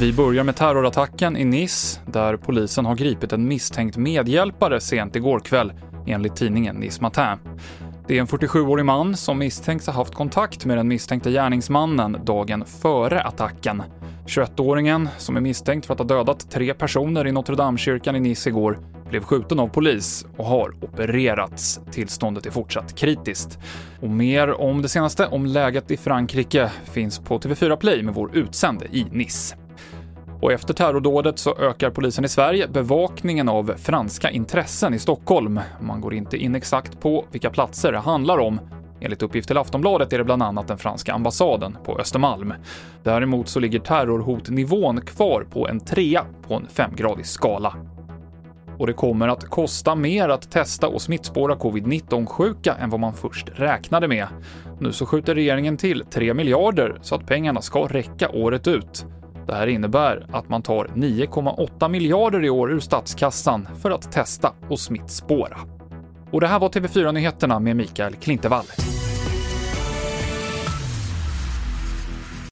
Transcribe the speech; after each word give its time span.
Vi 0.00 0.12
börjar 0.12 0.44
med 0.44 0.56
terrorattacken 0.56 1.36
i 1.36 1.44
Nice, 1.44 2.00
där 2.06 2.36
polisen 2.36 2.86
har 2.86 2.94
gripit 2.94 3.32
en 3.32 3.48
misstänkt 3.48 3.96
medhjälpare 3.96 4.80
sent 4.80 5.16
igår 5.16 5.40
kväll, 5.40 5.72
enligt 6.06 6.36
tidningen 6.36 6.76
Nice 6.76 7.02
Matin. 7.02 7.38
Det 8.06 8.16
är 8.16 8.20
en 8.20 8.26
47-årig 8.26 8.84
man 8.84 9.16
som 9.16 9.38
misstänks 9.38 9.86
ha 9.86 9.92
haft 9.92 10.14
kontakt 10.14 10.64
med 10.64 10.76
den 10.76 10.88
misstänkte 10.88 11.30
gärningsmannen 11.30 12.18
dagen 12.24 12.64
före 12.82 13.22
attacken. 13.22 13.82
21-åringen, 14.26 15.08
som 15.18 15.36
är 15.36 15.40
misstänkt 15.40 15.86
för 15.86 15.94
att 15.94 16.00
ha 16.00 16.06
dödat 16.06 16.50
tre 16.50 16.74
personer 16.74 17.26
i 17.26 17.32
Notre 17.32 17.56
Dame-kyrkan 17.56 18.16
i 18.16 18.20
Nice 18.20 18.48
igår, 18.48 18.78
blev 19.08 19.24
skjuten 19.24 19.58
av 19.58 19.68
polis 19.68 20.26
och 20.36 20.44
har 20.44 20.74
opererats. 20.80 21.80
Tillståndet 21.90 22.46
är 22.46 22.50
fortsatt 22.50 22.96
kritiskt. 22.96 23.58
Och 24.00 24.10
mer 24.10 24.60
om 24.60 24.82
det 24.82 24.88
senaste, 24.88 25.26
om 25.26 25.46
läget 25.46 25.90
i 25.90 25.96
Frankrike, 25.96 26.70
finns 26.84 27.18
på 27.18 27.38
TV4 27.38 27.76
Play 27.76 28.02
med 28.02 28.14
vår 28.14 28.36
utsände 28.36 28.86
i 28.92 29.06
Nice. 29.12 29.56
Och 30.40 30.52
efter 30.52 30.74
terrordådet 30.74 31.38
så 31.38 31.56
ökar 31.58 31.90
polisen 31.90 32.24
i 32.24 32.28
Sverige 32.28 32.68
bevakningen 32.68 33.48
av 33.48 33.74
franska 33.76 34.30
intressen 34.30 34.94
i 34.94 34.98
Stockholm. 34.98 35.60
Man 35.80 36.00
går 36.00 36.14
inte 36.14 36.36
in 36.36 36.54
exakt 36.54 37.00
på 37.00 37.24
vilka 37.30 37.50
platser 37.50 37.92
det 37.92 37.98
handlar 37.98 38.38
om. 38.38 38.60
Enligt 39.00 39.22
uppgift 39.22 39.48
till 39.48 39.58
Aftonbladet 39.58 40.12
är 40.12 40.18
det 40.18 40.24
bland 40.24 40.42
annat 40.42 40.68
den 40.68 40.78
franska 40.78 41.12
ambassaden 41.12 41.78
på 41.84 41.98
Östermalm. 41.98 42.54
Däremot 43.02 43.48
så 43.48 43.60
ligger 43.60 43.78
terrorhotnivån 43.78 45.00
kvar 45.00 45.46
på 45.50 45.68
en 45.68 45.80
trea 45.80 46.24
på 46.48 46.54
en 46.54 46.66
femgradig 46.68 47.26
skala. 47.26 47.74
Och 48.78 48.86
det 48.86 48.92
kommer 48.92 49.28
att 49.28 49.44
kosta 49.44 49.94
mer 49.94 50.28
att 50.28 50.50
testa 50.50 50.88
och 50.88 51.02
smittspåra 51.02 51.54
covid-19-sjuka 51.54 52.74
än 52.74 52.90
vad 52.90 53.00
man 53.00 53.14
först 53.14 53.48
räknade 53.54 54.08
med. 54.08 54.26
Nu 54.80 54.92
så 54.92 55.06
skjuter 55.06 55.34
regeringen 55.34 55.76
till 55.76 56.04
3 56.10 56.34
miljarder 56.34 56.98
så 57.02 57.14
att 57.14 57.26
pengarna 57.26 57.62
ska 57.62 57.86
räcka 57.86 58.28
året 58.28 58.68
ut. 58.68 59.06
Det 59.46 59.54
här 59.54 59.66
innebär 59.66 60.26
att 60.32 60.48
man 60.48 60.62
tar 60.62 60.84
9,8 60.94 61.88
miljarder 61.88 62.44
i 62.44 62.50
år 62.50 62.72
ur 62.72 62.80
statskassan 62.80 63.68
för 63.82 63.90
att 63.90 64.12
testa 64.12 64.52
och 64.68 64.80
smittspåra. 64.80 65.58
Och 66.30 66.40
det 66.40 66.46
här 66.46 66.58
var 66.58 66.68
TV4-nyheterna 66.68 67.60
med 67.60 67.76
Mikael 67.76 68.14
Klintevall. 68.14 68.64